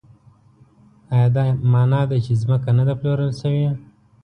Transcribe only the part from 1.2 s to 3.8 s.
دا مانا ده چې ځمکه نه ده پلورل شوې؟